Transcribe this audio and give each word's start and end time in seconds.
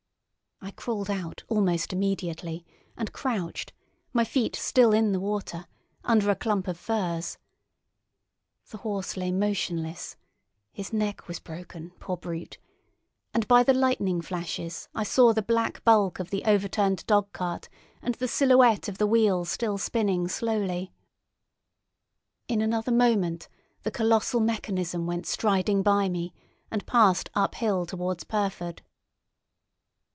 I 0.63 0.69
crawled 0.69 1.09
out 1.09 1.43
almost 1.47 1.91
immediately, 1.91 2.63
and 2.95 3.11
crouched, 3.11 3.73
my 4.13 4.23
feet 4.23 4.55
still 4.55 4.93
in 4.93 5.11
the 5.11 5.19
water, 5.19 5.65
under 6.03 6.29
a 6.29 6.35
clump 6.35 6.67
of 6.67 6.77
furze. 6.77 7.39
The 8.69 8.77
horse 8.77 9.17
lay 9.17 9.31
motionless 9.31 10.17
(his 10.71 10.93
neck 10.93 11.27
was 11.27 11.39
broken, 11.39 11.93
poor 11.99 12.15
brute!) 12.15 12.59
and 13.33 13.47
by 13.47 13.63
the 13.63 13.73
lightning 13.73 14.21
flashes 14.21 14.87
I 14.93 15.01
saw 15.03 15.33
the 15.33 15.41
black 15.41 15.83
bulk 15.83 16.19
of 16.19 16.29
the 16.29 16.45
overturned 16.45 17.07
dog 17.07 17.33
cart 17.33 17.67
and 17.99 18.13
the 18.15 18.27
silhouette 18.27 18.87
of 18.87 18.99
the 18.99 19.07
wheel 19.07 19.45
still 19.45 19.79
spinning 19.79 20.27
slowly. 20.27 20.93
In 22.47 22.61
another 22.61 22.91
moment 22.91 23.49
the 23.81 23.89
colossal 23.91 24.39
mechanism 24.39 25.07
went 25.07 25.25
striding 25.25 25.81
by 25.81 26.07
me, 26.07 26.35
and 26.69 26.85
passed 26.85 27.31
uphill 27.33 27.87
towards 27.87 28.23
Pyrford. 28.23 28.83